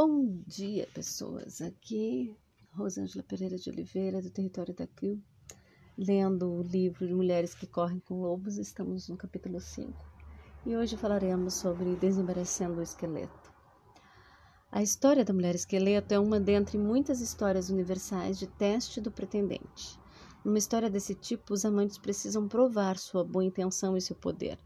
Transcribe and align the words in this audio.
Bom 0.00 0.44
dia, 0.46 0.86
pessoas. 0.94 1.60
Aqui, 1.60 2.32
Rosângela 2.70 3.24
Pereira 3.24 3.58
de 3.58 3.68
Oliveira, 3.68 4.22
do 4.22 4.30
Território 4.30 4.72
da 4.72 4.86
CRIO, 4.86 5.20
lendo 5.98 6.48
o 6.48 6.62
livro 6.62 7.04
de 7.04 7.12
Mulheres 7.12 7.52
que 7.52 7.66
Correm 7.66 7.98
com 7.98 8.20
Lobos. 8.20 8.58
Estamos 8.58 9.08
no 9.08 9.16
capítulo 9.16 9.60
5 9.60 9.92
e 10.64 10.76
hoje 10.76 10.96
falaremos 10.96 11.54
sobre 11.54 11.96
Desembarecendo 11.96 12.78
o 12.78 12.82
Esqueleto. 12.82 13.52
A 14.70 14.84
história 14.84 15.24
da 15.24 15.34
mulher 15.34 15.56
esqueleto 15.56 16.14
é 16.14 16.18
uma 16.20 16.38
dentre 16.38 16.78
muitas 16.78 17.20
histórias 17.20 17.68
universais 17.68 18.38
de 18.38 18.46
teste 18.46 19.00
do 19.00 19.10
pretendente. 19.10 19.98
Numa 20.44 20.58
história 20.58 20.88
desse 20.88 21.16
tipo, 21.16 21.52
os 21.52 21.64
amantes 21.64 21.98
precisam 21.98 22.46
provar 22.46 22.96
sua 22.98 23.24
boa 23.24 23.44
intenção 23.44 23.96
e 23.96 24.00
seu 24.00 24.14
poder 24.14 24.60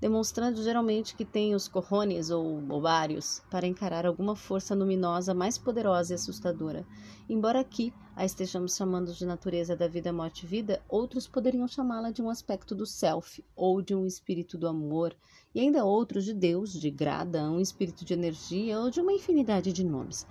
demonstrando 0.00 0.62
geralmente 0.62 1.14
que 1.14 1.24
tem 1.24 1.54
os 1.54 1.68
corrones 1.68 2.30
ou 2.30 2.62
ovários 2.70 3.42
para 3.50 3.66
encarar 3.66 4.06
alguma 4.06 4.36
força 4.36 4.74
luminosa 4.74 5.32
mais 5.32 5.56
poderosa 5.56 6.12
e 6.12 6.16
assustadora. 6.16 6.86
Embora 7.28 7.60
aqui 7.60 7.92
a 8.14 8.24
estejamos 8.24 8.76
chamando 8.76 9.12
de 9.12 9.24
natureza 9.24 9.74
da 9.74 9.88
vida, 9.88 10.12
morte 10.12 10.44
e 10.44 10.46
vida, 10.46 10.82
outros 10.88 11.26
poderiam 11.26 11.66
chamá-la 11.66 12.10
de 12.10 12.22
um 12.22 12.28
aspecto 12.28 12.74
do 12.74 12.86
self, 12.86 13.42
ou 13.56 13.80
de 13.80 13.94
um 13.94 14.06
espírito 14.06 14.56
do 14.56 14.68
amor, 14.68 15.16
e 15.54 15.60
ainda 15.60 15.84
outros 15.84 16.24
de 16.24 16.34
Deus, 16.34 16.72
de 16.72 16.90
grada, 16.90 17.50
um 17.50 17.60
espírito 17.60 18.04
de 18.04 18.12
energia 18.12 18.78
ou 18.78 18.90
de 18.90 19.00
uma 19.00 19.12
infinidade 19.12 19.72
de 19.72 19.82
nomes. 19.82 20.26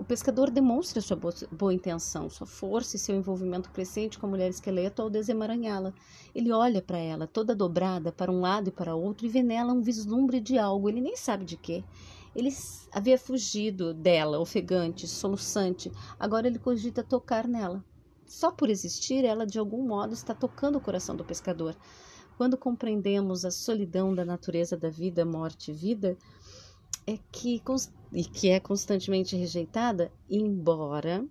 O 0.00 0.04
pescador 0.04 0.48
demonstra 0.50 0.98
sua 1.02 1.18
boa 1.52 1.74
intenção, 1.74 2.30
sua 2.30 2.46
força 2.46 2.96
e 2.96 2.98
seu 2.98 3.14
envolvimento 3.14 3.70
crescente 3.70 4.18
com 4.18 4.24
a 4.24 4.30
mulher 4.30 4.48
esqueleto 4.48 5.02
ao 5.02 5.10
desemaranhá-la. 5.10 5.92
Ele 6.34 6.50
olha 6.52 6.80
para 6.80 6.96
ela, 6.96 7.26
toda 7.26 7.54
dobrada, 7.54 8.10
para 8.10 8.32
um 8.32 8.40
lado 8.40 8.68
e 8.68 8.72
para 8.72 8.94
outro, 8.94 9.26
e 9.26 9.28
vê 9.28 9.42
nela 9.42 9.74
um 9.74 9.82
vislumbre 9.82 10.40
de 10.40 10.56
algo, 10.56 10.88
ele 10.88 11.02
nem 11.02 11.18
sabe 11.18 11.44
de 11.44 11.58
quê. 11.58 11.84
Ele 12.34 12.48
havia 12.90 13.18
fugido 13.18 13.92
dela, 13.92 14.40
ofegante, 14.40 15.06
soluçante. 15.06 15.92
Agora 16.18 16.46
ele 16.46 16.58
cogita 16.58 17.04
tocar 17.04 17.46
nela. 17.46 17.84
Só 18.24 18.50
por 18.50 18.70
existir, 18.70 19.22
ela 19.22 19.46
de 19.46 19.58
algum 19.58 19.86
modo 19.86 20.14
está 20.14 20.34
tocando 20.34 20.78
o 20.78 20.80
coração 20.80 21.14
do 21.14 21.26
pescador. 21.26 21.76
Quando 22.38 22.56
compreendemos 22.56 23.44
a 23.44 23.50
solidão 23.50 24.14
da 24.14 24.24
natureza 24.24 24.78
da 24.78 24.88
vida, 24.88 25.26
morte 25.26 25.72
e 25.72 25.74
vida, 25.74 26.16
é 27.06 27.18
que 27.32 27.62
e 28.12 28.24
que 28.24 28.48
é 28.48 28.60
constantemente 28.60 29.36
rejeitada, 29.36 30.12
embora 30.28 31.26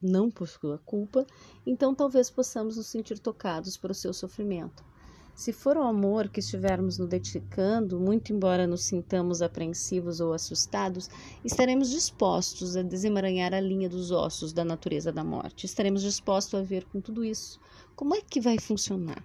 não 0.00 0.30
por 0.30 0.48
sua 0.48 0.78
culpa, 0.78 1.26
então 1.66 1.94
talvez 1.94 2.30
possamos 2.30 2.76
nos 2.76 2.86
sentir 2.86 3.18
tocados 3.18 3.76
por 3.76 3.90
o 3.90 3.94
seu 3.94 4.12
sofrimento. 4.12 4.84
Se 5.34 5.52
for 5.52 5.76
o 5.76 5.84
amor 5.84 6.28
que 6.28 6.40
estivermos 6.40 6.98
nos 6.98 7.08
dedicando, 7.08 8.00
muito 8.00 8.32
embora 8.32 8.66
nos 8.66 8.82
sintamos 8.82 9.40
apreensivos 9.40 10.18
ou 10.18 10.32
assustados, 10.32 11.08
estaremos 11.44 11.90
dispostos 11.90 12.76
a 12.76 12.82
desemaranhar 12.82 13.54
a 13.54 13.60
linha 13.60 13.88
dos 13.88 14.10
ossos 14.10 14.52
da 14.52 14.64
natureza 14.64 15.12
da 15.12 15.22
morte. 15.22 15.64
Estaremos 15.64 16.02
dispostos 16.02 16.58
a 16.58 16.62
ver 16.64 16.84
com 16.86 17.00
tudo 17.00 17.24
isso. 17.24 17.60
Como 17.94 18.16
é 18.16 18.20
que 18.20 18.40
vai 18.40 18.58
funcionar? 18.58 19.22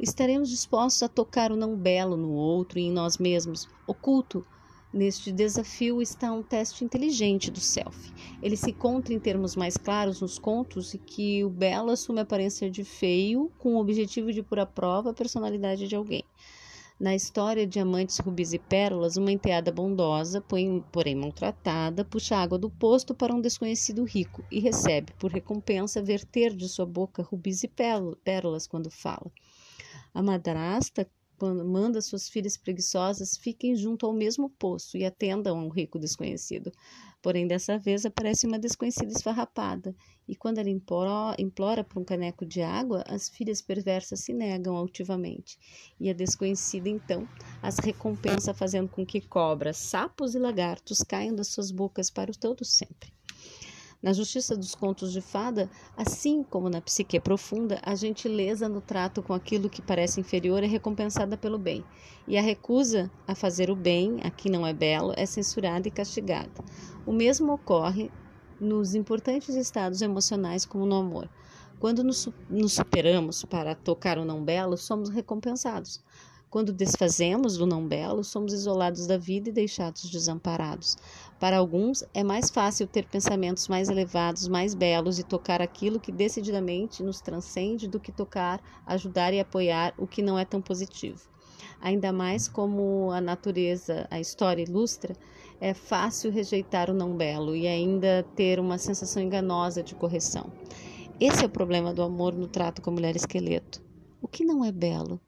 Estaremos 0.00 0.48
dispostos 0.48 1.02
a 1.02 1.08
tocar 1.08 1.52
o 1.52 1.56
não 1.56 1.76
belo 1.76 2.16
no 2.16 2.32
outro 2.32 2.78
e 2.78 2.82
em 2.82 2.90
nós 2.90 3.18
mesmos, 3.18 3.68
oculto 3.86 4.44
Neste 4.92 5.30
desafio 5.30 6.02
está 6.02 6.32
um 6.32 6.42
teste 6.42 6.84
inteligente 6.84 7.48
do 7.48 7.60
self. 7.60 8.12
Ele 8.42 8.56
se 8.56 8.70
encontra 8.70 9.14
em 9.14 9.20
termos 9.20 9.54
mais 9.54 9.76
claros 9.76 10.20
nos 10.20 10.36
contos 10.36 10.94
e 10.94 10.98
que 10.98 11.44
o 11.44 11.48
belo 11.48 11.92
assume 11.92 12.18
a 12.18 12.22
aparência 12.22 12.68
de 12.68 12.82
feio 12.82 13.52
com 13.56 13.74
o 13.76 13.80
objetivo 13.80 14.32
de 14.32 14.42
pôr 14.42 14.58
à 14.58 14.66
prova 14.66 15.10
a 15.10 15.14
personalidade 15.14 15.86
de 15.86 15.94
alguém. 15.94 16.24
Na 16.98 17.14
história 17.14 17.68
Diamantes, 17.68 18.18
Rubis 18.18 18.52
e 18.52 18.58
Pérolas, 18.58 19.16
uma 19.16 19.30
enteada 19.30 19.70
bondosa, 19.70 20.40
porém 20.40 21.14
maltratada, 21.14 22.04
puxa 22.04 22.36
água 22.36 22.58
do 22.58 22.68
posto 22.68 23.14
para 23.14 23.32
um 23.32 23.40
desconhecido 23.40 24.02
rico 24.02 24.44
e 24.50 24.58
recebe, 24.58 25.12
por 25.20 25.30
recompensa, 25.30 26.02
verter 26.02 26.52
de 26.52 26.68
sua 26.68 26.84
boca 26.84 27.22
rubis 27.22 27.62
e 27.62 27.68
pérolas 27.68 28.66
quando 28.66 28.90
fala. 28.90 29.30
A 30.12 30.22
madrasta 30.22 31.08
quando 31.40 31.64
manda 31.64 32.02
suas 32.02 32.28
filhas 32.28 32.58
preguiçosas 32.58 33.38
fiquem 33.38 33.74
junto 33.74 34.04
ao 34.04 34.12
mesmo 34.12 34.50
poço 34.50 34.98
e 34.98 35.06
atendam 35.06 35.58
a 35.58 35.62
um 35.64 35.70
rico 35.70 35.98
desconhecido. 35.98 36.70
Porém, 37.22 37.46
dessa 37.46 37.78
vez 37.78 38.04
aparece 38.04 38.46
uma 38.46 38.58
desconhecida 38.58 39.10
esfarrapada, 39.10 39.94
e 40.28 40.36
quando 40.36 40.58
ela 40.58 40.68
implora, 40.68 41.82
por 41.82 41.98
um 41.98 42.04
caneco 42.04 42.44
de 42.44 42.60
água, 42.60 43.02
as 43.06 43.30
filhas 43.30 43.62
perversas 43.62 44.20
se 44.20 44.34
negam 44.34 44.76
altivamente, 44.76 45.58
e 45.98 46.10
a 46.10 46.12
desconhecida 46.12 46.90
então 46.90 47.26
as 47.62 47.78
recompensa 47.78 48.52
fazendo 48.52 48.90
com 48.90 49.06
que 49.06 49.22
cobras, 49.22 49.78
sapos 49.78 50.34
e 50.34 50.38
lagartos 50.38 50.98
caiam 50.98 51.34
das 51.34 51.48
suas 51.48 51.70
bocas 51.70 52.10
para 52.10 52.30
o 52.30 52.36
todo 52.36 52.66
sempre. 52.66 53.10
Na 54.02 54.14
justiça 54.14 54.56
dos 54.56 54.74
contos 54.74 55.12
de 55.12 55.20
fada, 55.20 55.68
assim 55.94 56.42
como 56.42 56.70
na 56.70 56.80
psique 56.80 57.20
profunda, 57.20 57.78
a 57.82 57.94
gentileza 57.94 58.66
no 58.66 58.80
trato 58.80 59.22
com 59.22 59.34
aquilo 59.34 59.68
que 59.68 59.82
parece 59.82 60.18
inferior 60.18 60.64
é 60.64 60.66
recompensada 60.66 61.36
pelo 61.36 61.58
bem, 61.58 61.84
e 62.26 62.38
a 62.38 62.40
recusa 62.40 63.10
a 63.28 63.34
fazer 63.34 63.70
o 63.70 63.76
bem, 63.76 64.18
a 64.24 64.30
que 64.30 64.48
não 64.48 64.66
é 64.66 64.72
belo, 64.72 65.12
é 65.18 65.26
censurada 65.26 65.86
e 65.86 65.90
castigada. 65.90 66.50
O 67.04 67.12
mesmo 67.12 67.52
ocorre 67.52 68.10
nos 68.58 68.94
importantes 68.94 69.54
estados 69.54 70.00
emocionais, 70.00 70.64
como 70.64 70.86
no 70.86 70.96
amor. 70.96 71.28
Quando 71.78 72.02
nos, 72.02 72.26
superamos 72.68 73.44
para 73.44 73.74
tocar 73.74 74.16
o 74.16 74.24
não 74.24 74.42
belo, 74.42 74.78
somos 74.78 75.10
recompensados. 75.10 76.02
Quando 76.50 76.72
desfazemos 76.72 77.56
do 77.56 77.64
não 77.64 77.86
belo, 77.86 78.24
somos 78.24 78.52
isolados 78.52 79.06
da 79.06 79.16
vida 79.16 79.48
e 79.48 79.52
deixados 79.52 80.10
desamparados. 80.10 80.98
Para 81.38 81.56
alguns, 81.56 82.02
é 82.12 82.24
mais 82.24 82.50
fácil 82.50 82.88
ter 82.88 83.06
pensamentos 83.06 83.68
mais 83.68 83.88
elevados, 83.88 84.48
mais 84.48 84.74
belos 84.74 85.20
e 85.20 85.22
tocar 85.22 85.62
aquilo 85.62 86.00
que 86.00 86.10
decididamente 86.10 87.04
nos 87.04 87.20
transcende 87.20 87.86
do 87.86 88.00
que 88.00 88.10
tocar, 88.10 88.60
ajudar 88.84 89.32
e 89.32 89.38
apoiar 89.38 89.94
o 89.96 90.08
que 90.08 90.22
não 90.22 90.36
é 90.36 90.44
tão 90.44 90.60
positivo. 90.60 91.20
Ainda 91.80 92.12
mais 92.12 92.48
como 92.48 93.12
a 93.12 93.20
natureza, 93.20 94.08
a 94.10 94.18
história 94.18 94.64
ilustra, 94.64 95.14
é 95.60 95.72
fácil 95.72 96.32
rejeitar 96.32 96.90
o 96.90 96.94
não 96.94 97.16
belo 97.16 97.54
e 97.54 97.68
ainda 97.68 98.26
ter 98.34 98.58
uma 98.58 98.76
sensação 98.76 99.22
enganosa 99.22 99.84
de 99.84 99.94
correção. 99.94 100.52
Esse 101.20 101.44
é 101.44 101.46
o 101.46 101.50
problema 101.50 101.94
do 101.94 102.02
amor 102.02 102.34
no 102.34 102.48
trato 102.48 102.82
com 102.82 102.90
a 102.90 102.94
mulher 102.94 103.14
esqueleto. 103.14 103.80
O 104.20 104.26
que 104.26 104.44
não 104.44 104.64
é 104.64 104.72
belo? 104.72 105.20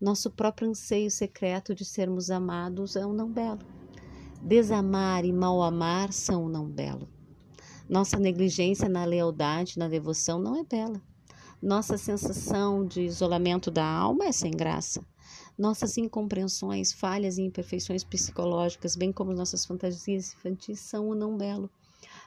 Nosso 0.00 0.30
próprio 0.30 0.68
anseio 0.68 1.10
secreto 1.10 1.74
de 1.74 1.84
sermos 1.84 2.30
amados 2.30 2.96
é 2.96 3.06
um 3.06 3.12
não 3.12 3.30
belo. 3.30 3.60
Desamar 4.42 5.24
e 5.24 5.32
mal 5.32 5.62
amar 5.62 6.12
são 6.12 6.46
um 6.46 6.48
não 6.48 6.68
belo. 6.68 7.08
Nossa 7.88 8.18
negligência 8.18 8.88
na 8.88 9.04
lealdade, 9.04 9.78
na 9.78 9.88
devoção 9.88 10.38
não 10.38 10.56
é 10.56 10.64
bela. 10.64 11.00
Nossa 11.62 11.96
sensação 11.96 12.84
de 12.84 13.02
isolamento 13.02 13.70
da 13.70 13.86
alma 13.86 14.26
é 14.26 14.32
sem 14.32 14.50
graça. 14.50 15.00
Nossas 15.56 15.96
incompreensões, 15.96 16.92
falhas 16.92 17.38
e 17.38 17.42
imperfeições 17.42 18.02
psicológicas, 18.02 18.96
bem 18.96 19.12
como 19.12 19.32
nossas 19.32 19.64
fantasias 19.64 20.34
infantis, 20.34 20.80
são 20.80 21.08
o 21.08 21.14
não 21.14 21.36
belo. 21.36 21.70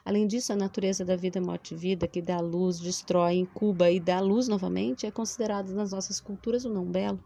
Além 0.04 0.26
disso, 0.26 0.52
a 0.52 0.56
natureza 0.56 1.04
da 1.04 1.16
vida, 1.16 1.40
morte 1.40 1.74
e 1.74 1.76
vida, 1.76 2.08
que 2.08 2.22
dá 2.22 2.40
luz, 2.40 2.80
destrói, 2.80 3.34
incuba 3.34 3.90
e 3.90 4.00
dá 4.00 4.20
luz 4.20 4.48
novamente, 4.48 5.06
é 5.06 5.10
considerada 5.10 5.72
nas 5.72 5.92
nossas 5.92 6.18
culturas 6.18 6.64
o 6.64 6.72
não 6.72 6.86
belo. 6.86 7.22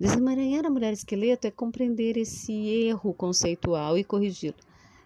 Desemaranhar 0.00 0.64
a 0.64 0.70
mulher 0.70 0.92
esqueleto 0.92 1.48
é 1.48 1.50
compreender 1.50 2.16
esse 2.16 2.52
erro 2.52 3.12
conceitual 3.12 3.98
e 3.98 4.04
corrigi-lo. 4.04 4.54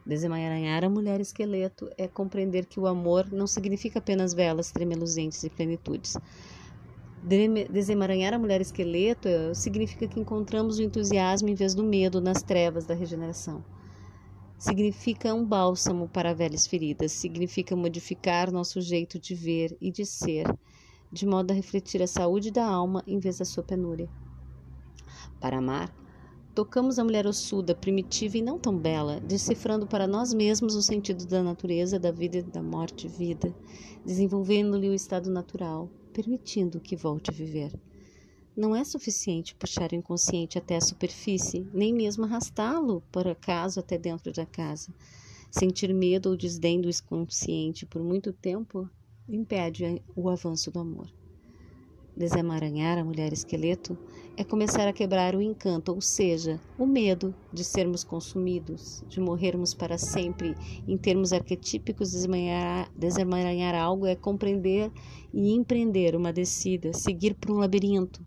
Desemaranhar 0.04 0.84
a 0.84 0.90
mulher 0.90 1.18
esqueleto 1.18 1.88
é 1.96 2.06
compreender 2.06 2.66
que 2.66 2.78
o 2.78 2.86
amor 2.86 3.32
não 3.32 3.46
significa 3.46 4.00
apenas 4.00 4.34
velas 4.34 4.70
tremeluzentes 4.70 5.42
e 5.44 5.48
plenitudes. 5.48 6.18
Desemaranhar 7.70 8.34
a 8.34 8.38
mulher 8.38 8.60
esqueleto 8.60 9.30
significa 9.54 10.06
que 10.06 10.20
encontramos 10.20 10.78
o 10.78 10.82
entusiasmo 10.82 11.48
em 11.48 11.54
vez 11.54 11.74
do 11.74 11.82
medo 11.82 12.20
nas 12.20 12.42
trevas 12.42 12.84
da 12.84 12.92
regeneração. 12.92 13.64
Significa 14.58 15.32
um 15.32 15.42
bálsamo 15.42 16.06
para 16.06 16.34
velhas 16.34 16.66
feridas, 16.66 17.12
significa 17.12 17.74
modificar 17.74 18.52
nosso 18.52 18.78
jeito 18.82 19.18
de 19.18 19.34
ver 19.34 19.74
e 19.80 19.90
de 19.90 20.04
ser, 20.04 20.44
de 21.10 21.24
modo 21.24 21.50
a 21.50 21.54
refletir 21.54 22.02
a 22.02 22.06
saúde 22.06 22.50
da 22.50 22.66
alma 22.66 23.02
em 23.06 23.18
vez 23.18 23.38
da 23.38 23.46
sua 23.46 23.62
penúria 23.62 24.06
para 25.42 25.58
amar, 25.58 25.92
tocamos 26.54 27.00
a 27.00 27.04
mulher 27.04 27.26
ossuda, 27.26 27.74
primitiva 27.74 28.38
e 28.38 28.42
não 28.42 28.60
tão 28.60 28.78
bela, 28.78 29.18
decifrando 29.18 29.88
para 29.88 30.06
nós 30.06 30.32
mesmos 30.32 30.76
o 30.76 30.80
sentido 30.80 31.26
da 31.26 31.42
natureza, 31.42 31.98
da 31.98 32.12
vida 32.12 32.38
e 32.38 32.42
da 32.42 32.62
morte 32.62 33.08
vida, 33.08 33.52
desenvolvendo-lhe 34.06 34.88
o 34.88 34.94
estado 34.94 35.28
natural, 35.28 35.90
permitindo 36.12 36.80
que 36.80 36.94
volte 36.94 37.30
a 37.30 37.34
viver. 37.34 37.72
Não 38.56 38.76
é 38.76 38.84
suficiente 38.84 39.56
puxar 39.56 39.90
o 39.90 39.96
inconsciente 39.96 40.58
até 40.58 40.76
a 40.76 40.80
superfície, 40.80 41.66
nem 41.74 41.92
mesmo 41.92 42.24
arrastá-lo, 42.24 43.02
por 43.10 43.26
acaso, 43.26 43.80
até 43.80 43.98
dentro 43.98 44.32
da 44.32 44.46
casa. 44.46 44.94
Sentir 45.50 45.92
medo 45.92 46.30
ou 46.30 46.36
desdém 46.36 46.80
do 46.80 46.88
inconsciente 46.88 47.84
por 47.84 48.02
muito 48.02 48.32
tempo 48.32 48.88
impede 49.28 50.00
o 50.14 50.28
avanço 50.28 50.70
do 50.70 50.78
amor. 50.78 51.21
Desemaranhar 52.14 52.98
a 52.98 53.04
mulher 53.04 53.32
esqueleto 53.32 53.96
é 54.36 54.44
começar 54.44 54.86
a 54.86 54.92
quebrar 54.92 55.34
o 55.34 55.40
encanto, 55.40 55.92
ou 55.92 56.00
seja, 56.00 56.60
o 56.78 56.86
medo 56.86 57.34
de 57.50 57.64
sermos 57.64 58.04
consumidos, 58.04 59.02
de 59.08 59.18
morrermos 59.18 59.72
para 59.72 59.96
sempre. 59.96 60.54
Em 60.86 60.96
termos 60.98 61.32
arquetípicos, 61.32 62.12
desemaranhar, 62.94 63.74
algo 63.74 64.06
é 64.06 64.14
compreender 64.14 64.92
e 65.32 65.52
empreender 65.52 66.14
uma 66.14 66.32
descida, 66.32 66.92
seguir 66.92 67.34
por 67.34 67.50
um 67.50 67.58
labirinto, 67.58 68.20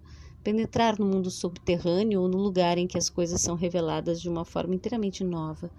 penetrar 0.43 0.97
no 0.97 1.05
mundo 1.05 1.29
subterrâneo 1.29 2.21
ou 2.21 2.27
no 2.27 2.39
lugar 2.39 2.79
em 2.79 2.87
que 2.87 2.97
as 2.97 3.09
coisas 3.09 3.39
são 3.39 3.55
reveladas 3.55 4.19
de 4.19 4.27
uma 4.27 4.45
forma 4.45 4.73
inteiramente 4.73 5.23
nova 5.23 5.69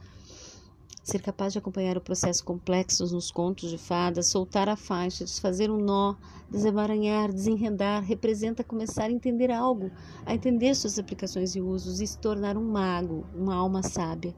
ser 1.06 1.22
capaz 1.22 1.52
de 1.52 1.58
acompanhar 1.60 1.96
o 1.96 2.00
processo 2.00 2.44
complexo 2.44 3.04
nos 3.14 3.30
contos 3.30 3.70
de 3.70 3.78
fadas, 3.78 4.26
soltar 4.26 4.68
a 4.68 4.74
faixa, 4.74 5.24
desfazer 5.24 5.70
um 5.70 5.76
nó, 5.76 6.16
desemaranhar, 6.50 7.32
desenredar, 7.32 8.02
representa 8.02 8.64
começar 8.64 9.04
a 9.04 9.12
entender 9.12 9.52
algo, 9.52 9.92
a 10.24 10.34
entender 10.34 10.74
suas 10.74 10.98
aplicações 10.98 11.54
e 11.54 11.60
usos 11.60 12.00
e 12.00 12.06
se 12.08 12.18
tornar 12.18 12.56
um 12.56 12.72
mago, 12.72 13.24
uma 13.32 13.54
alma 13.54 13.84
sábia. 13.84 14.34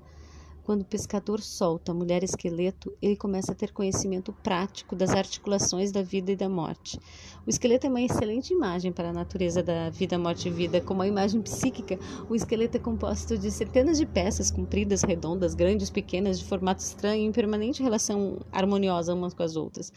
Quando 0.69 0.83
o 0.83 0.85
pescador 0.85 1.41
solta 1.41 1.93
a 1.93 1.95
mulher 1.95 2.23
esqueleto, 2.23 2.95
ele 3.01 3.17
começa 3.17 3.53
a 3.53 3.55
ter 3.55 3.73
conhecimento 3.73 4.35
prático 4.35 4.95
das 4.95 5.13
articulações 5.13 5.91
da 5.91 6.03
vida 6.03 6.33
e 6.33 6.37
da 6.37 6.47
morte. 6.47 7.01
O 7.47 7.49
esqueleto 7.49 7.87
é 7.87 7.89
uma 7.89 8.03
excelente 8.03 8.53
imagem 8.53 8.93
para 8.93 9.09
a 9.09 9.13
natureza 9.15 9.63
da 9.63 9.89
vida, 9.89 10.19
morte 10.19 10.49
e 10.49 10.51
vida. 10.51 10.79
Como 10.83 11.01
a 11.01 11.09
imagem 11.09 11.41
psíquica, 11.41 11.99
o 12.29 12.35
esqueleto 12.35 12.77
é 12.77 12.81
composto 12.81 13.39
de 13.39 13.51
centenas 13.51 13.97
de 13.97 14.05
peças 14.05 14.51
compridas, 14.51 15.01
redondas, 15.03 15.55
grandes, 15.55 15.89
pequenas, 15.89 16.39
de 16.39 16.45
formato 16.45 16.83
estranho, 16.83 17.27
em 17.27 17.33
permanente 17.33 17.83
relação 17.83 18.39
harmoniosa 18.53 19.15
umas 19.15 19.33
com 19.33 19.45
as 19.45 19.57
outras. 19.57 19.91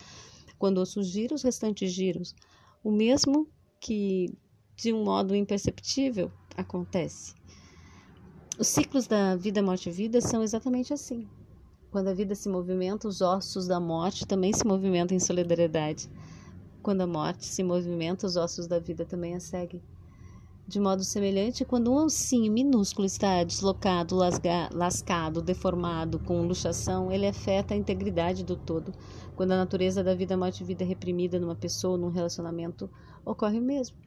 Quando 0.57 0.77
o 0.77 0.83
osso 0.83 1.01
os 1.01 1.43
restantes 1.43 1.91
giram. 1.91 2.21
O 2.81 2.93
mesmo 2.93 3.45
que, 3.77 4.33
de 4.77 4.93
um 4.93 5.03
modo 5.03 5.35
imperceptível, 5.35 6.31
acontece. 6.55 7.40
Os 8.61 8.67
ciclos 8.67 9.07
da 9.07 9.35
vida, 9.35 9.59
morte 9.59 9.89
e 9.89 9.91
vida 9.91 10.21
são 10.21 10.43
exatamente 10.43 10.93
assim. 10.93 11.27
Quando 11.89 12.09
a 12.09 12.13
vida 12.13 12.35
se 12.35 12.47
movimenta, 12.47 13.07
os 13.07 13.19
ossos 13.19 13.65
da 13.65 13.79
morte 13.79 14.23
também 14.23 14.53
se 14.53 14.63
movimentam 14.63 15.17
em 15.17 15.19
solidariedade. 15.19 16.07
Quando 16.83 17.01
a 17.01 17.07
morte 17.07 17.43
se 17.43 17.63
movimenta, 17.63 18.27
os 18.27 18.35
ossos 18.35 18.67
da 18.67 18.77
vida 18.77 19.03
também 19.03 19.33
a 19.33 19.39
seguem. 19.39 19.81
De 20.67 20.79
modo 20.79 21.03
semelhante, 21.03 21.65
quando 21.65 21.91
um 21.91 22.05
ossinho 22.05 22.53
minúsculo 22.53 23.07
está 23.07 23.43
deslocado, 23.43 24.15
lasga, 24.15 24.69
lascado, 24.71 25.41
deformado, 25.41 26.19
com 26.19 26.43
luxação, 26.43 27.11
ele 27.11 27.25
afeta 27.25 27.73
a 27.73 27.77
integridade 27.77 28.43
do 28.43 28.55
todo. 28.55 28.93
Quando 29.35 29.53
a 29.53 29.57
natureza 29.57 30.03
da 30.03 30.13
vida, 30.13 30.37
morte 30.37 30.61
e 30.61 30.67
vida 30.67 30.83
é 30.83 30.87
reprimida 30.87 31.39
numa 31.39 31.55
pessoa, 31.55 31.97
num 31.97 32.09
relacionamento, 32.09 32.87
ocorre 33.25 33.57
o 33.57 33.63
mesmo. 33.63 33.97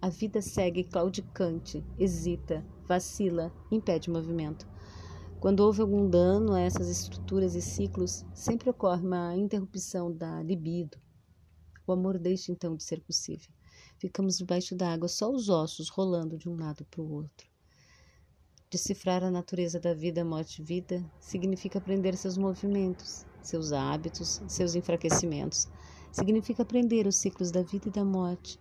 A 0.00 0.08
vida 0.08 0.42
segue 0.42 0.82
claudicante, 0.82 1.84
hesita, 1.96 2.64
vacila, 2.92 3.50
impede 3.70 4.10
movimento. 4.10 4.66
Quando 5.40 5.60
houve 5.60 5.80
algum 5.80 6.10
dano 6.10 6.52
a 6.52 6.60
essas 6.60 6.90
estruturas 6.90 7.54
e 7.54 7.62
ciclos, 7.62 8.22
sempre 8.34 8.68
ocorre 8.68 9.06
uma 9.06 9.34
interrupção 9.34 10.12
da 10.12 10.42
libido. 10.42 10.98
O 11.86 11.92
amor 11.92 12.18
deixa 12.18 12.52
então 12.52 12.76
de 12.76 12.84
ser 12.84 13.00
possível. 13.00 13.48
Ficamos 13.98 14.36
debaixo 14.36 14.76
d'água, 14.76 15.08
só 15.08 15.32
os 15.32 15.48
ossos 15.48 15.88
rolando 15.88 16.36
de 16.36 16.50
um 16.50 16.54
lado 16.54 16.84
para 16.84 17.00
o 17.00 17.10
outro. 17.10 17.48
Decifrar 18.70 19.24
a 19.24 19.30
natureza 19.30 19.80
da 19.80 19.94
vida, 19.94 20.22
morte 20.22 20.60
e 20.60 20.64
vida 20.64 21.02
significa 21.18 21.78
aprender 21.78 22.14
seus 22.14 22.36
movimentos, 22.36 23.24
seus 23.42 23.72
hábitos, 23.72 24.42
seus 24.46 24.74
enfraquecimentos. 24.74 25.66
Significa 26.12 26.62
aprender 26.62 27.06
os 27.06 27.16
ciclos 27.16 27.50
da 27.50 27.62
vida 27.62 27.88
e 27.88 27.92
da 27.92 28.04
morte, 28.04 28.60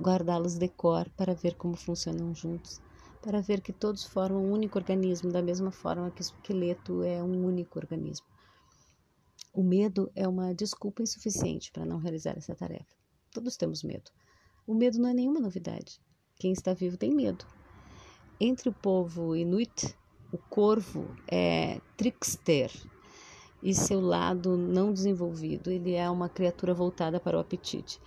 guardá-los 0.00 0.54
de 0.54 0.68
cor 0.68 1.06
para 1.10 1.34
ver 1.34 1.54
como 1.54 1.76
funcionam 1.76 2.34
juntos, 2.34 2.80
para 3.22 3.40
ver 3.40 3.60
que 3.60 3.72
todos 3.72 4.04
formam 4.04 4.44
um 4.44 4.52
único 4.52 4.76
organismo, 4.76 5.30
da 5.30 5.40
mesma 5.40 5.70
forma 5.70 6.10
que 6.10 6.20
o 6.20 6.22
esqueleto 6.22 7.02
é 7.02 7.22
um 7.22 7.46
único 7.46 7.78
organismo. 7.78 8.26
O 9.54 9.62
medo 9.62 10.10
é 10.14 10.26
uma 10.26 10.52
desculpa 10.52 11.02
insuficiente 11.02 11.70
para 11.70 11.86
não 11.86 11.98
realizar 11.98 12.36
essa 12.36 12.54
tarefa. 12.54 12.96
Todos 13.30 13.56
temos 13.56 13.82
medo. 13.82 14.10
O 14.66 14.74
medo 14.74 14.98
não 14.98 15.08
é 15.08 15.14
nenhuma 15.14 15.40
novidade. 15.40 16.00
Quem 16.36 16.52
está 16.52 16.74
vivo 16.74 16.96
tem 16.96 17.14
medo. 17.14 17.46
Entre 18.40 18.68
o 18.68 18.72
povo 18.72 19.36
inuit, 19.36 19.96
o 20.32 20.38
corvo 20.38 21.06
é 21.30 21.80
trickster, 21.96 22.72
e 23.62 23.72
seu 23.72 24.00
lado 24.00 24.56
não 24.56 24.92
desenvolvido. 24.92 25.70
Ele 25.70 25.94
é 25.94 26.10
uma 26.10 26.28
criatura 26.28 26.74
voltada 26.74 27.20
para 27.20 27.36
o 27.36 27.40
apetite. 27.40 28.00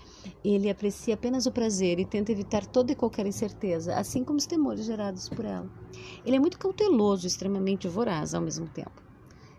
Ele 0.43 0.69
aprecia 0.69 1.13
apenas 1.13 1.45
o 1.45 1.51
prazer 1.51 1.99
e 1.99 2.05
tenta 2.05 2.31
evitar 2.31 2.65
toda 2.65 2.91
e 2.91 2.95
qualquer 2.95 3.25
incerteza, 3.25 3.95
assim 3.95 4.23
como 4.23 4.37
os 4.37 4.45
temores 4.45 4.85
gerados 4.85 5.29
por 5.29 5.45
ela. 5.45 5.69
Ele 6.25 6.35
é 6.35 6.39
muito 6.39 6.59
cauteloso 6.59 7.25
extremamente 7.25 7.87
voraz 7.87 8.33
ao 8.33 8.41
mesmo 8.41 8.67
tempo. 8.67 9.01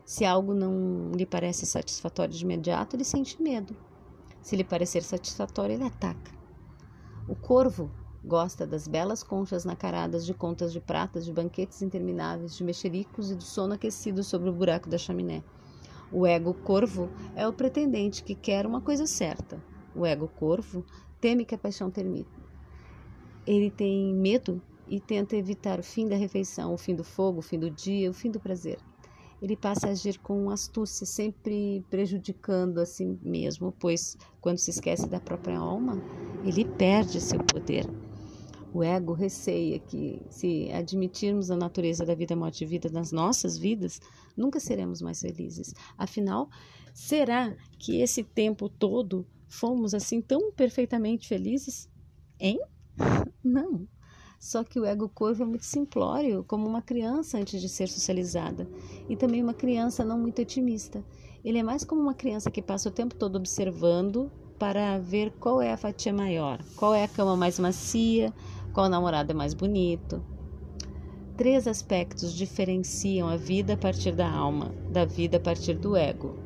Se 0.05 0.25
algo 0.25 0.55
não 0.55 1.11
lhe 1.13 1.27
parece 1.27 1.65
satisfatório 1.65 2.33
de 2.33 2.45
imediato, 2.45 2.95
ele 2.95 3.05
sente 3.05 3.43
medo. 3.43 3.75
Se 4.43 4.55
lhe 4.55 4.63
parecer 4.63 5.03
satisfatório, 5.03 5.75
ele 5.75 5.85
ataca. 5.85 6.31
O 7.27 7.35
corvo 7.35 7.91
gosta 8.25 8.67
das 8.67 8.87
belas 8.87 9.23
conchas 9.23 9.65
nacaradas 9.65 10.27
de 10.27 10.35
contas 10.35 10.73
de 10.73 10.81
pratas, 10.81 11.25
de 11.25 11.33
banquetes 11.33 11.83
intermináveis, 11.83 12.57
de 12.57 12.63
mexericos 12.63 13.31
e 13.31 13.35
do 13.35 13.43
sono 13.43 13.75
aquecido 13.75 14.23
sobre 14.23 14.49
o 14.49 14.53
buraco 14.53 14.89
da 14.89 14.99
chaminé. 14.99 15.43
O 16.13 16.27
ego 16.27 16.55
corvo 16.55 17.11
é 17.35 17.47
o 17.47 17.53
pretendente 17.53 18.23
que 18.23 18.35
quer 18.35 18.67
uma 18.67 18.81
coisa 18.81 19.07
certa. 19.07 19.63
O 19.95 20.07
ego 20.07 20.29
corvo 20.29 20.85
teme 21.21 21.45
que 21.45 21.55
a 21.55 21.59
paixão 21.59 21.91
termine. 21.91 22.27
Ele 23.47 23.71
tem 23.71 24.15
medo 24.15 24.63
e 24.87 25.01
tenta 25.01 25.37
evitar 25.37 25.81
o 25.81 25.83
fim 25.83 26.07
da 26.07 26.17
refeição, 26.17 26.73
o 26.73 26.79
fim 26.79 26.95
do 26.95 27.03
fogo, 27.03 27.41
o 27.41 27.43
fim 27.43 27.59
do 27.59 27.71
dia, 27.71 28.11
o 28.11 28.15
fim 28.15 28.31
do 28.31 28.41
prazer. 28.41 28.79
Ele 29.43 29.57
passa 29.57 29.89
a 29.89 29.91
agir 29.91 30.19
com 30.19 30.49
astúcia, 30.49 31.05
sempre 31.05 31.85
prejudicando 31.91 32.79
a 32.79 32.87
si 32.87 33.05
mesmo, 33.23 33.73
pois 33.79 34.17
quando 34.41 34.59
se 34.59 34.71
esquece 34.71 35.09
da 35.09 35.21
própria 35.21 35.59
alma, 35.59 36.01
ele 36.45 36.65
perde 36.65 37.21
seu 37.21 37.41
poder. 37.41 37.87
O 38.77 38.83
ego 38.83 39.15
receia 39.15 39.79
que, 39.79 40.21
se 40.29 40.71
admitirmos 40.71 41.51
a 41.51 41.57
natureza 41.57 42.05
da 42.05 42.15
vida, 42.15 42.37
morte 42.37 42.63
e 42.63 42.67
vida 42.67 42.91
nas 42.91 43.11
nossas 43.11 43.57
vidas, 43.57 43.99
nunca 44.37 44.61
seremos 44.61 45.01
mais 45.01 45.19
felizes. 45.19 45.73
Afinal, 45.97 46.51
será 46.93 47.57
que 47.79 48.03
esse 48.03 48.23
tempo 48.23 48.69
todo 48.69 49.27
fomos 49.49 49.95
assim 49.95 50.21
tão 50.21 50.53
perfeitamente 50.53 51.27
felizes? 51.27 51.89
Hein? 52.39 52.61
Não. 53.43 53.89
Só 54.39 54.63
que 54.63 54.79
o 54.79 54.85
ego 54.85 55.09
corvo 55.09 55.45
é 55.45 55.47
muito 55.47 55.65
simplório, 55.65 56.45
como 56.45 56.69
uma 56.69 56.83
criança 56.83 57.39
antes 57.39 57.59
de 57.59 57.71
ser 57.71 57.89
socializada, 57.89 58.69
e 59.09 59.17
também 59.17 59.43
uma 59.43 59.55
criança 59.55 60.05
não 60.05 60.19
muito 60.19 60.43
otimista. 60.43 61.03
Ele 61.43 61.57
é 61.57 61.63
mais 61.63 61.83
como 61.83 62.03
uma 62.03 62.13
criança 62.13 62.51
que 62.51 62.61
passa 62.61 62.91
o 62.91 62.93
tempo 62.93 63.15
todo 63.15 63.37
observando 63.37 64.31
para 64.59 64.99
ver 64.99 65.33
qual 65.33 65.61
é 65.63 65.73
a 65.73 65.77
fatia 65.77 66.13
maior, 66.13 66.63
qual 66.77 66.95
é 66.95 67.05
a 67.05 67.09
cama 67.09 67.37
mais 67.37 67.59
macia, 67.59 68.33
qual 68.77 68.91
namorado 68.91 69.33
é 69.33 69.35
mais 69.35 69.55
bonito. 69.55 70.23
Três 71.35 71.67
aspectos 71.67 72.35
diferenciam 72.35 73.27
a 73.27 73.35
vida 73.35 73.73
a 73.73 73.77
partir 73.77 74.15
da 74.15 74.31
alma, 74.31 74.75
da 74.91 75.07
vida 75.07 75.39
a 75.39 75.41
partir 75.41 75.79
do 75.79 75.97
ego. 75.97 76.39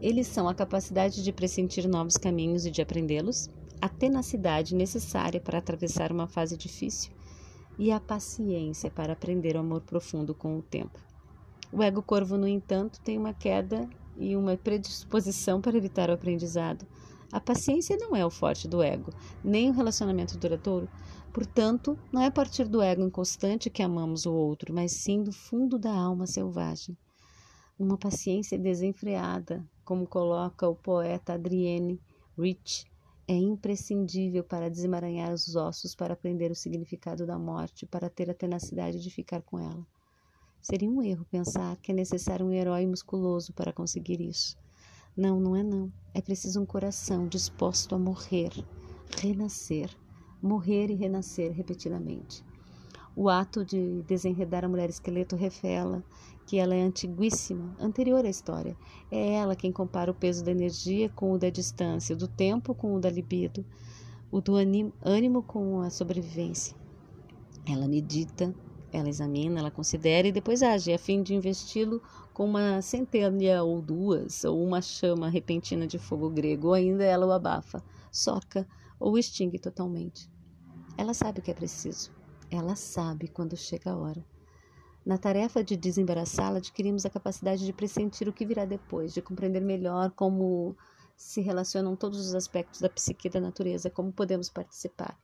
Eles 0.00 0.26
são 0.26 0.48
a 0.48 0.54
capacidade 0.54 1.22
de 1.22 1.32
pressentir 1.34 1.86
novos 1.86 2.16
caminhos 2.16 2.64
e 2.64 2.70
de 2.70 2.80
aprendê-los, 2.80 3.50
a 3.78 3.90
tenacidade 3.90 4.74
necessária 4.74 5.38
para 5.38 5.58
atravessar 5.58 6.10
uma 6.10 6.26
fase 6.26 6.56
difícil 6.56 7.12
e 7.78 7.92
a 7.92 8.00
paciência 8.00 8.90
para 8.90 9.12
aprender 9.12 9.54
o 9.54 9.60
amor 9.60 9.82
profundo 9.82 10.34
com 10.34 10.56
o 10.56 10.62
tempo. 10.62 10.98
O 11.70 11.82
ego 11.82 12.00
corvo, 12.00 12.38
no 12.38 12.48
entanto, 12.48 13.02
tem 13.02 13.18
uma 13.18 13.34
queda 13.34 13.86
e 14.16 14.34
uma 14.34 14.56
predisposição 14.56 15.60
para 15.60 15.76
evitar 15.76 16.08
o 16.08 16.14
aprendizado, 16.14 16.86
a 17.30 17.38
paciência 17.38 17.96
não 17.98 18.16
é 18.16 18.24
o 18.24 18.30
forte 18.30 18.66
do 18.66 18.82
ego, 18.82 19.12
nem 19.44 19.68
o 19.68 19.72
relacionamento 19.72 20.38
duradouro. 20.38 20.88
Portanto, 21.32 21.98
não 22.10 22.22
é 22.22 22.26
a 22.26 22.30
partir 22.30 22.66
do 22.66 22.80
ego 22.80 23.02
inconstante 23.02 23.68
que 23.68 23.82
amamos 23.82 24.24
o 24.24 24.32
outro, 24.32 24.74
mas 24.74 24.92
sim 24.92 25.22
do 25.22 25.30
fundo 25.30 25.78
da 25.78 25.92
alma 25.92 26.26
selvagem. 26.26 26.96
Uma 27.78 27.98
paciência 27.98 28.58
desenfreada, 28.58 29.64
como 29.84 30.06
coloca 30.06 30.66
o 30.66 30.74
poeta 30.74 31.34
Adrienne 31.34 32.00
Rich, 32.36 32.86
é 33.28 33.34
imprescindível 33.34 34.42
para 34.42 34.70
desemaranhar 34.70 35.32
os 35.32 35.54
ossos, 35.54 35.94
para 35.94 36.14
aprender 36.14 36.50
o 36.50 36.56
significado 36.56 37.26
da 37.26 37.38
morte, 37.38 37.84
para 37.84 38.08
ter 38.08 38.30
a 38.30 38.34
tenacidade 38.34 39.02
de 39.02 39.10
ficar 39.10 39.42
com 39.42 39.58
ela. 39.58 39.86
Seria 40.62 40.90
um 40.90 41.02
erro 41.02 41.26
pensar 41.30 41.76
que 41.76 41.92
é 41.92 41.94
necessário 41.94 42.46
um 42.46 42.52
herói 42.52 42.86
musculoso 42.86 43.52
para 43.52 43.72
conseguir 43.72 44.20
isso. 44.20 44.56
Não, 45.18 45.40
não 45.40 45.56
é 45.56 45.64
não. 45.64 45.92
É 46.14 46.20
preciso 46.20 46.60
um 46.60 46.64
coração 46.64 47.26
disposto 47.26 47.92
a 47.92 47.98
morrer, 47.98 48.52
renascer, 49.20 49.90
morrer 50.40 50.92
e 50.92 50.94
renascer 50.94 51.50
repetidamente. 51.50 52.44
O 53.16 53.28
ato 53.28 53.64
de 53.64 54.00
desenredar 54.02 54.64
a 54.64 54.68
mulher 54.68 54.88
esqueleto 54.88 55.34
revela 55.34 56.04
que 56.46 56.56
ela 56.56 56.72
é 56.72 56.80
antiguíssima, 56.80 57.74
anterior 57.80 58.24
à 58.24 58.28
história. 58.28 58.76
É 59.10 59.32
ela 59.32 59.56
quem 59.56 59.72
compara 59.72 60.08
o 60.08 60.14
peso 60.14 60.44
da 60.44 60.52
energia 60.52 61.08
com 61.08 61.32
o 61.32 61.38
da 61.38 61.50
distância, 61.50 62.14
do 62.14 62.28
tempo 62.28 62.72
com 62.72 62.94
o 62.94 63.00
da 63.00 63.10
libido, 63.10 63.66
o 64.30 64.40
do 64.40 64.54
ânimo 64.54 65.42
com 65.42 65.80
a 65.80 65.90
sobrevivência. 65.90 66.76
Ela 67.66 67.88
medita, 67.88 68.54
ela 68.92 69.08
examina, 69.08 69.58
ela 69.58 69.70
considera 69.72 70.28
e 70.28 70.32
depois 70.32 70.62
age, 70.62 70.92
a 70.92 70.98
fim 70.98 71.24
de 71.24 71.34
investi-lo 71.34 72.00
com 72.38 72.44
uma 72.44 72.80
centelha 72.80 73.64
ou 73.64 73.82
duas, 73.82 74.44
ou 74.44 74.64
uma 74.64 74.80
chama 74.80 75.28
repentina 75.28 75.88
de 75.88 75.98
fogo 75.98 76.30
grego, 76.30 76.68
ou 76.68 76.74
ainda 76.74 77.02
ela 77.02 77.26
o 77.26 77.32
abafa, 77.32 77.82
soca 78.12 78.64
ou 79.00 79.18
extingue 79.18 79.58
totalmente. 79.58 80.30
Ela 80.96 81.12
sabe 81.14 81.40
o 81.40 81.42
que 81.42 81.50
é 81.50 81.54
preciso. 81.54 82.12
Ela 82.48 82.76
sabe 82.76 83.26
quando 83.26 83.56
chega 83.56 83.90
a 83.90 83.96
hora. 83.96 84.24
Na 85.04 85.18
tarefa 85.18 85.64
de 85.64 85.76
desembaraçá-la, 85.76 86.58
adquirimos 86.58 87.04
a 87.04 87.10
capacidade 87.10 87.66
de 87.66 87.72
pressentir 87.72 88.28
o 88.28 88.32
que 88.32 88.46
virá 88.46 88.64
depois, 88.64 89.12
de 89.12 89.20
compreender 89.20 89.60
melhor 89.60 90.12
como 90.12 90.76
se 91.16 91.40
relacionam 91.40 91.96
todos 91.96 92.20
os 92.20 92.36
aspectos 92.36 92.80
da 92.80 92.88
psique 92.88 93.28
da 93.28 93.40
natureza, 93.40 93.90
como 93.90 94.12
podemos 94.12 94.48
participar. 94.48 95.18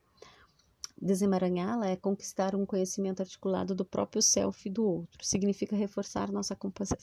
Desemaranhá-la 1.01 1.87
é 1.89 1.95
conquistar 1.95 2.55
um 2.55 2.65
conhecimento 2.65 3.19
articulado 3.19 3.75
do 3.75 3.83
próprio 3.83 4.21
self 4.21 4.67
e 4.67 4.71
do 4.71 4.85
outro. 4.85 5.25
Significa 5.25 5.75
reforçar 5.75 6.31
nossa, 6.31 6.57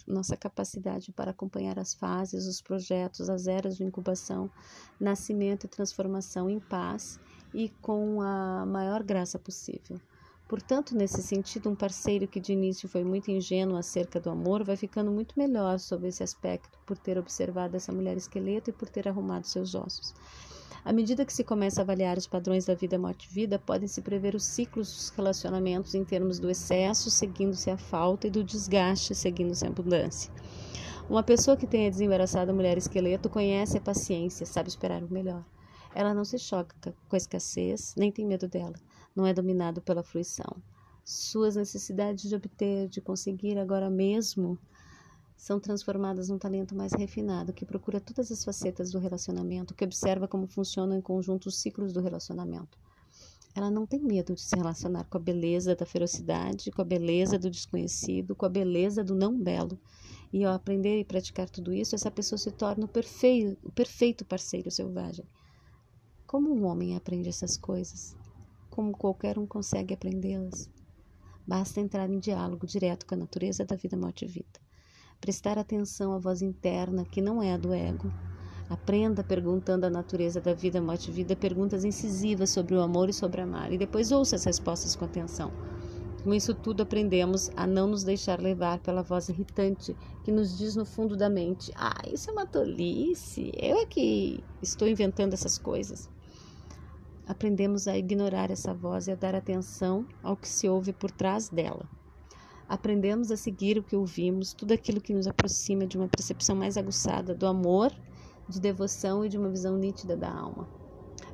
nossa 0.07 0.37
capacidade 0.37 1.13
para 1.13 1.31
acompanhar 1.31 1.79
as 1.79 1.93
fases, 1.93 2.47
os 2.47 2.63
projetos, 2.63 3.29
as 3.29 3.47
eras 3.47 3.77
de 3.77 3.85
incubação, 3.85 4.51
nascimento 4.99 5.65
e 5.65 5.69
transformação 5.69 6.49
em 6.49 6.59
paz 6.59 7.21
e 7.53 7.69
com 7.83 8.23
a 8.23 8.65
maior 8.67 9.03
graça 9.03 9.39
possível. 9.39 10.01
Portanto, 10.53 10.95
nesse 10.95 11.23
sentido, 11.23 11.71
um 11.71 11.75
parceiro 11.75 12.29
que 12.29 12.39
de 12.39 12.53
início 12.53 12.87
foi 12.87 13.03
muito 13.03 13.31
ingênuo 13.31 13.79
acerca 13.79 14.21
do 14.21 14.29
amor 14.29 14.63
vai 14.63 14.77
ficando 14.77 15.11
muito 15.11 15.35
melhor 15.35 15.79
sobre 15.79 16.09
esse 16.09 16.23
aspecto 16.23 16.79
por 16.85 16.99
ter 16.99 17.17
observado 17.17 17.75
essa 17.75 17.91
mulher 17.91 18.19
esqueleto 18.19 18.69
e 18.69 18.73
por 18.75 18.87
ter 18.87 19.09
arrumado 19.09 19.47
seus 19.47 19.75
ossos. 19.75 20.15
À 20.85 20.93
medida 20.93 21.25
que 21.25 21.33
se 21.33 21.43
começa 21.43 21.81
a 21.81 21.85
avaliar 21.85 22.19
os 22.19 22.27
padrões 22.27 22.67
da 22.67 22.75
vida 22.75 22.99
morte-vida, 22.99 23.59
podem-se 23.59 24.03
prever 24.03 24.35
os 24.35 24.45
ciclos 24.45 24.93
dos 24.93 25.09
relacionamentos 25.09 25.95
em 25.95 26.05
termos 26.05 26.39
do 26.39 26.51
excesso, 26.51 27.11
seguindo-se 27.11 27.71
a 27.71 27.79
falta, 27.79 28.27
e 28.27 28.31
do 28.31 28.45
desgaste, 28.45 29.15
seguindo-se 29.15 29.65
a 29.65 29.71
abundância. 29.71 30.31
Uma 31.09 31.23
pessoa 31.23 31.57
que 31.57 31.67
tenha 31.67 31.91
desembaraçado 31.91 32.51
a 32.51 32.55
mulher 32.55 32.77
esqueleto 32.77 33.31
conhece 33.31 33.79
a 33.79 33.81
paciência, 33.81 34.45
sabe 34.45 34.69
esperar 34.69 35.03
o 35.03 35.11
melhor. 35.11 35.43
Ela 35.95 36.13
não 36.13 36.27
se 36.27 36.39
choca 36.39 36.75
com 37.09 37.17
a 37.17 37.19
escassez, 37.19 37.95
nem 37.97 38.13
tem 38.13 38.27
medo 38.27 38.47
dela 38.47 38.75
não 39.15 39.27
é 39.27 39.33
dominado 39.33 39.81
pela 39.81 40.03
fruição. 40.03 40.57
Suas 41.05 41.57
necessidades 41.57 42.29
de 42.29 42.35
obter, 42.35 42.89
de 42.89 43.01
conseguir 43.01 43.59
agora 43.59 43.91
mesmo, 43.91 44.59
são 45.37 45.59
transformadas 45.59 46.29
num 46.29 46.39
talento 46.39 46.75
mais 46.75 46.93
refinado, 46.93 47.53
que 47.53 47.67
procura 47.67 48.01
todas 48.01 48.31
as 48.31 48.45
facetas 48.45 48.93
do 48.93 49.01
relacionamento, 49.01 49.75
que 49.75 49.85
observa 49.85 50.29
como 50.29 50.47
funcionam 50.47 50.97
em 50.97 51.01
conjunto 51.01 51.47
os 51.49 51.57
ciclos 51.57 51.93
do 51.93 52.01
relacionamento. 52.01 52.79
Ela 53.55 53.71
não 53.71 53.85
tem 53.85 54.01
medo 54.01 54.35
de 54.35 54.41
se 54.41 54.57
relacionar 54.57 55.05
com 55.05 55.19
a 55.19 55.21
beleza 55.21 55.75
da 55.75 55.85
ferocidade, 55.85 56.71
com 56.71 56.81
a 56.81 56.85
beleza 56.85 57.39
do 57.39 57.51
desconhecido, 57.51 58.35
com 58.37 58.47
a 58.47 58.49
beleza 58.49 59.03
do 59.03 59.15
não 59.15 59.37
belo. 59.37 59.79
E 60.33 60.45
ao 60.45 60.55
aprender 60.55 61.01
e 61.01 61.05
praticar 61.05 61.51
tudo 61.51 61.75
isso, 61.75 61.95
essa 61.95 62.11
pessoa 62.11 62.39
se 62.39 62.51
torna 62.51 62.87
o 62.87 62.89
perfeito, 62.89 63.59
o 63.63 63.73
perfeito 63.73 64.25
parceiro 64.25 64.71
selvagem. 64.71 65.27
Como 66.27 66.55
um 66.55 66.65
homem 66.65 66.97
aprende 66.97 67.29
essas 67.29 67.59
coisas? 67.59 68.17
Como 68.73 68.97
qualquer 68.97 69.39
um 69.39 69.47
consegue 69.47 69.93
aprendê-las. 69.93 70.69
Basta 71.47 71.79
entrar 71.79 72.09
em 72.09 72.19
diálogo 72.19 72.67
direto 72.67 73.05
com 73.05 73.15
a 73.15 73.19
natureza 73.19 73.67
da 73.67 73.77
vida, 73.77 73.99
morte 73.99 74.25
e 74.25 74.29
vida. 74.29 74.61
Prestar 75.21 75.59
atenção 75.59 76.15
à 76.15 76.19
voz 76.19 76.41
interna, 76.41 77.05
que 77.05 77.21
não 77.21 77.43
é 77.43 77.53
a 77.53 77.59
do 77.59 77.75
ego. 77.75 78.11
Aprenda 78.71 79.23
perguntando 79.23 79.85
à 79.85 79.91
natureza 79.91 80.41
da 80.41 80.55
vida, 80.55 80.81
morte 80.81 81.11
e 81.11 81.13
vida 81.13 81.37
perguntas 81.37 81.85
incisivas 81.85 82.49
sobre 82.49 82.75
o 82.75 82.81
amor 82.81 83.11
e 83.11 83.13
sobre 83.13 83.43
amar, 83.43 83.71
e 83.71 83.77
depois 83.77 84.11
ouça 84.11 84.37
as 84.37 84.45
respostas 84.45 84.97
com 84.97 85.05
atenção. 85.05 85.53
Com 86.25 86.33
isso 86.33 86.55
tudo 86.55 86.83
aprendemos 86.83 87.51
a 87.55 87.67
não 87.67 87.89
nos 87.89 88.05
deixar 88.05 88.41
levar 88.41 88.79
pela 88.79 89.03
voz 89.03 89.29
irritante 89.29 89.95
que 90.25 90.33
nos 90.33 90.57
diz 90.57 90.77
no 90.77 90.87
fundo 90.87 91.15
da 91.15 91.29
mente: 91.29 91.71
Ah, 91.75 92.01
isso 92.11 92.31
é 92.31 92.33
uma 92.33 92.47
tolice, 92.47 93.53
eu 93.55 93.77
é 93.79 93.85
que 93.87 94.43
estou 94.63 94.89
inventando 94.89 95.35
essas 95.35 95.59
coisas 95.59 96.09
aprendemos 97.27 97.87
a 97.87 97.97
ignorar 97.97 98.51
essa 98.51 98.75
voz 98.75 99.07
e 99.07 99.13
a 99.13 99.15
dar 99.15 99.35
atenção 99.35 100.07
ao 100.23 100.37
que 100.37 100.49
se 100.49 100.69
ouve 100.69 100.93
por 100.93 101.11
trás 101.11 101.49
dela. 101.49 101.89
Aprendemos 102.69 103.31
a 103.31 103.37
seguir 103.37 103.79
o 103.79 103.83
que 103.83 103.97
ouvimos, 103.97 104.53
tudo 104.53 104.73
aquilo 104.73 105.01
que 105.01 105.15
nos 105.15 105.27
aproxima 105.27 105.87
de 105.87 105.97
uma 105.99 106.09
percepção 106.09 106.57
mais 106.57 106.77
aguçada 106.77 107.35
do 107.35 107.47
amor, 107.47 107.93
de 108.49 108.61
devoção 108.61 109.25
e 109.25 109.29
de 109.29 109.39
uma 109.39 109.51
visão 109.51 109.77
nítida 109.77 110.17
da 110.17 110.33
alma. 110.33 110.69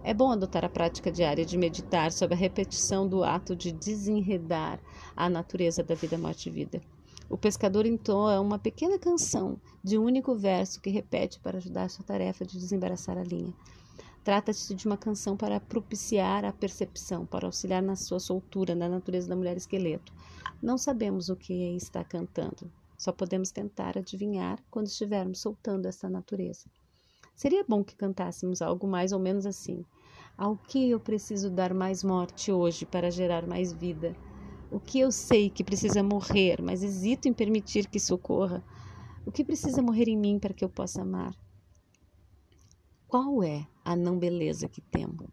É 0.03 0.13
bom 0.15 0.31
adotar 0.31 0.65
a 0.65 0.69
prática 0.69 1.11
diária 1.11 1.45
de 1.45 1.59
meditar 1.59 2.13
sobre 2.13 2.35
a 2.35 2.39
repetição 2.39 3.07
do 3.09 3.25
ato 3.25 3.55
de 3.55 3.73
desenredar 3.73 4.81
a 5.17 5.29
natureza 5.29 5.83
da 5.83 5.95
vida, 5.95 6.17
morte 6.17 6.49
e 6.49 6.53
vida. 6.53 6.81
O 7.31 7.37
pescador 7.37 7.85
entoa 7.85 8.41
uma 8.41 8.59
pequena 8.59 8.99
canção 8.99 9.61
de 9.85 9.99
um 9.99 10.05
único 10.05 10.35
verso 10.35 10.81
que 10.81 10.89
repete 10.89 11.39
para 11.41 11.59
ajudar 11.59 11.91
sua 11.91 12.05
tarefa 12.05 12.45
de 12.45 12.59
desembaraçar 12.59 13.19
a 13.19 13.23
linha. 13.23 13.53
Trata-se 14.29 14.75
de 14.75 14.85
uma 14.85 14.99
canção 14.99 15.39
para 15.39 15.59
propiciar 15.59 16.45
a 16.45 16.53
percepção, 16.53 17.25
para 17.25 17.47
auxiliar 17.47 17.83
na 17.83 17.97
sua 17.97 18.21
soltura, 18.21 18.75
na 18.75 18.87
natureza 18.87 19.27
da 19.27 19.35
mulher 19.35 19.57
esqueleto. 19.57 20.13
Não 20.63 20.77
sabemos 20.77 21.31
o 21.31 21.35
que 21.35 21.55
está 21.75 22.05
cantando, 22.05 22.71
só 22.99 23.11
podemos 23.11 23.51
tentar 23.51 23.97
adivinhar 23.97 24.63
quando 24.71 24.89
estivermos 24.89 25.41
soltando 25.41 25.87
essa 25.87 26.11
natureza. 26.11 26.69
Seria 27.35 27.65
bom 27.67 27.83
que 27.83 27.97
cantássemos 27.97 28.61
algo 28.61 28.87
mais 28.87 29.13
ou 29.13 29.19
menos 29.19 29.47
assim: 29.47 29.83
Ao 30.37 30.59
que 30.59 30.91
eu 30.91 31.01
preciso 31.01 31.49
dar 31.49 31.73
mais 31.73 32.05
morte 32.05 32.53
hoje 32.53 32.85
para 32.85 33.11
gerar 33.11 33.47
mais 33.47 33.73
vida? 33.73 34.15
O 34.71 34.79
que 34.79 35.01
eu 35.01 35.11
sei 35.11 35.49
que 35.49 35.65
precisa 35.65 36.03
morrer, 36.03 36.61
mas 36.61 36.83
hesito 36.83 37.29
em 37.29 37.33
permitir 37.33 37.89
que 37.89 37.97
isso 37.97 38.15
ocorra? 38.15 38.63
O 39.25 39.33
que 39.33 39.43
precisa 39.43 39.81
morrer 39.81 40.07
em 40.07 40.19
mim 40.19 40.39
para 40.39 40.53
que 40.53 40.67
eu 40.67 40.69
possa 40.69 41.01
amar? 41.01 41.35
Qual 43.09 43.43
é 43.43 43.67
a 43.83 43.97
não 43.97 44.19
beleza 44.19 44.69
que 44.69 44.83
temo? 44.83 45.33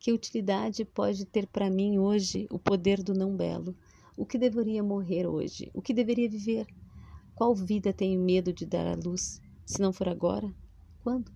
Que 0.00 0.12
utilidade 0.12 0.82
pode 0.82 1.26
ter 1.26 1.46
para 1.46 1.68
mim 1.68 1.98
hoje 1.98 2.46
o 2.50 2.58
poder 2.58 3.02
do 3.02 3.12
não 3.12 3.36
belo? 3.36 3.76
O 4.16 4.24
que 4.24 4.38
deveria 4.38 4.82
morrer 4.82 5.26
hoje? 5.26 5.70
O 5.74 5.82
que 5.82 5.92
deveria 5.92 6.26
viver? 6.26 6.66
Qual 7.34 7.54
vida 7.54 7.92
tenho 7.92 8.18
medo 8.18 8.50
de 8.50 8.64
dar 8.64 8.86
à 8.86 8.94
luz? 8.94 9.42
Se 9.66 9.78
não 9.78 9.92
for 9.92 10.08
agora, 10.08 10.50
quando? 11.02 11.30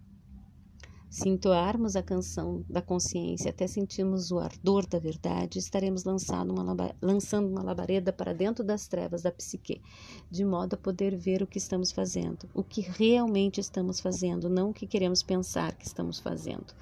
Se 1.10 1.28
entoarmos 1.28 1.96
a 1.96 2.04
canção 2.04 2.64
da 2.70 2.80
consciência 2.80 3.50
até 3.50 3.66
sentirmos 3.66 4.30
o 4.30 4.38
ardor 4.38 4.86
da 4.86 4.96
verdade, 4.96 5.58
estaremos 5.58 6.04
lançando 6.04 6.54
uma, 6.54 6.94
lançando 7.02 7.48
uma 7.48 7.64
labareda 7.64 8.12
para 8.12 8.32
dentro 8.32 8.62
das 8.62 8.86
trevas 8.86 9.22
da 9.22 9.32
psique, 9.32 9.82
de 10.30 10.44
modo 10.44 10.74
a 10.74 10.76
poder 10.76 11.16
ver 11.16 11.42
o 11.42 11.48
que 11.48 11.58
estamos 11.58 11.90
fazendo, 11.90 12.48
o 12.54 12.62
que 12.62 12.80
realmente 12.80 13.60
estamos 13.60 13.98
fazendo, 13.98 14.48
não 14.48 14.70
o 14.70 14.72
que 14.72 14.86
queremos 14.86 15.20
pensar 15.20 15.74
que 15.74 15.84
estamos 15.84 16.20
fazendo. 16.20 16.72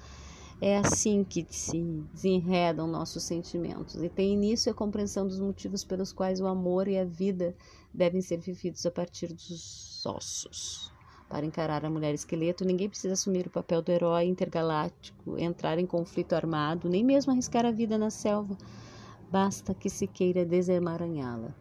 É 0.61 0.77
assim 0.77 1.23
que 1.23 1.43
se 1.49 1.81
desenredam 2.13 2.85
nossos 2.85 3.23
sentimentos 3.23 3.95
e 3.95 4.09
tem 4.09 4.33
início 4.33 4.71
a 4.71 4.75
compreensão 4.75 5.25
dos 5.25 5.39
motivos 5.39 5.83
pelos 5.83 6.13
quais 6.13 6.39
o 6.39 6.45
amor 6.45 6.87
e 6.87 6.99
a 6.99 7.03
vida 7.03 7.55
devem 7.91 8.21
ser 8.21 8.37
vividos 8.37 8.85
a 8.85 8.91
partir 8.91 9.33
dos 9.33 10.05
ossos. 10.05 10.98
Para 11.29 11.45
encarar 11.45 11.85
a 11.85 11.89
mulher 11.91 12.11
esqueleto, 12.15 12.65
ninguém 12.65 12.89
precisa 12.89 13.13
assumir 13.13 13.45
o 13.45 13.51
papel 13.51 13.83
do 13.83 13.91
herói 13.91 14.25
intergaláctico, 14.25 15.37
entrar 15.37 15.77
em 15.77 15.85
conflito 15.85 16.33
armado, 16.33 16.89
nem 16.89 17.03
mesmo 17.03 17.31
arriscar 17.31 17.67
a 17.67 17.71
vida 17.71 17.99
na 17.99 18.09
selva. 18.09 18.57
Basta 19.31 19.75
que 19.75 19.91
se 19.91 20.07
queira 20.07 20.43
desemaranhá-la. 20.43 21.53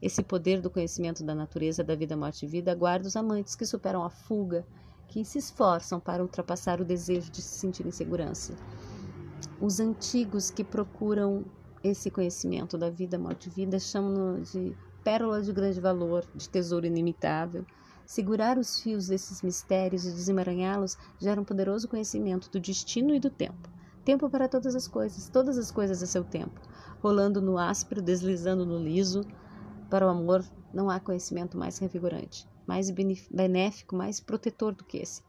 Esse 0.00 0.22
poder 0.22 0.62
do 0.62 0.70
conhecimento 0.70 1.22
da 1.22 1.34
natureza 1.34 1.84
da 1.84 1.94
vida, 1.94 2.16
morte 2.16 2.46
e 2.46 2.48
vida 2.48 2.74
guarda 2.74 3.06
os 3.06 3.14
amantes 3.14 3.54
que 3.54 3.66
superam 3.66 4.02
a 4.02 4.08
fuga, 4.08 4.66
que 5.06 5.22
se 5.22 5.38
esforçam 5.38 6.00
para 6.00 6.22
ultrapassar 6.22 6.80
o 6.80 6.84
desejo 6.84 7.30
de 7.30 7.42
se 7.42 7.58
sentir 7.58 7.86
em 7.86 7.90
segurança. 7.90 8.54
Os 9.60 9.80
antigos 9.80 10.50
que 10.50 10.64
procuram 10.64 11.44
esse 11.84 12.10
conhecimento 12.10 12.78
da 12.78 12.88
vida, 12.88 13.18
morte 13.18 13.48
e 13.48 13.50
vida 13.50 13.78
chamam-no 13.78 14.40
de 14.40 14.74
pérola 15.04 15.42
de 15.42 15.52
grande 15.52 15.78
valor, 15.78 16.24
de 16.34 16.48
tesouro 16.48 16.86
inimitável 16.86 17.66
Segurar 18.06 18.56
os 18.56 18.80
fios 18.80 19.08
desses 19.08 19.42
mistérios 19.42 20.06
e 20.06 20.12
desemaranhá-los 20.12 20.96
gera 21.18 21.40
um 21.40 21.44
poderoso 21.44 21.88
conhecimento 21.88 22.48
do 22.48 22.60
destino 22.60 23.12
e 23.12 23.18
do 23.18 23.28
tempo. 23.28 23.68
Tempo 24.04 24.30
para 24.30 24.48
todas 24.48 24.76
as 24.76 24.86
coisas, 24.86 25.28
todas 25.28 25.58
as 25.58 25.72
coisas 25.72 26.00
a 26.00 26.06
seu 26.06 26.22
tempo. 26.22 26.60
Rolando 27.00 27.42
no 27.42 27.58
áspero, 27.58 28.00
deslizando 28.00 28.64
no 28.64 28.78
liso. 28.78 29.26
Para 29.90 30.06
o 30.06 30.08
amor 30.08 30.44
não 30.72 30.88
há 30.88 31.00
conhecimento 31.00 31.58
mais 31.58 31.78
revigorante, 31.78 32.48
mais 32.64 32.92
benéfico, 33.28 33.96
mais 33.96 34.20
protetor 34.20 34.72
do 34.72 34.84
que 34.84 34.98
esse. 34.98 35.20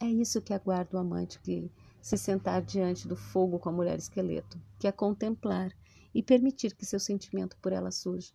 É 0.00 0.06
isso 0.06 0.40
que 0.40 0.54
aguarda 0.54 0.96
o 0.96 1.00
amante 1.00 1.38
que 1.40 1.70
se 2.00 2.16
sentar 2.16 2.62
diante 2.62 3.06
do 3.06 3.16
fogo 3.16 3.58
com 3.58 3.68
a 3.68 3.72
mulher 3.72 3.98
esqueleto, 3.98 4.58
que 4.78 4.88
a 4.88 4.92
contemplar 4.92 5.70
e 6.14 6.22
permitir 6.22 6.74
que 6.74 6.86
seu 6.86 6.98
sentimento 6.98 7.54
por 7.60 7.70
ela 7.70 7.90
surja 7.90 8.32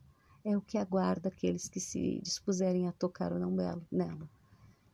é 0.50 0.58
o 0.58 0.62
que 0.62 0.80
aguarda 0.80 1.30
aqueles 1.30 1.70
que 1.70 1.80
se 1.80 2.20
dispuserem 2.24 2.88
a 2.88 2.92
tocar 2.92 3.32
ou 3.32 3.40
não 3.40 3.56
nela 3.92 4.28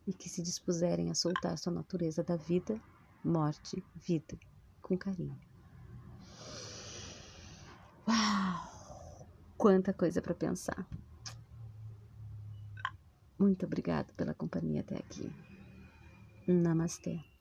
e 0.06 0.14
que 0.14 0.28
se 0.28 0.44
dispuserem 0.44 1.10
a 1.10 1.16
soltar 1.16 1.58
sua 1.58 1.72
natureza 1.72 2.22
da 2.24 2.36
vida, 2.36 2.80
morte, 3.24 3.82
vida, 3.96 4.38
com 4.82 4.98
carinho. 4.98 5.40
Uau! 8.08 8.62
Quanta 9.58 9.94
coisa 9.94 10.22
para 10.22 10.36
pensar. 10.36 10.86
Muito 13.40 13.66
obrigada 13.66 14.14
pela 14.14 14.34
companhia 14.34 14.82
até 14.82 14.98
aqui. 14.98 15.32
Namastê. 16.48 17.35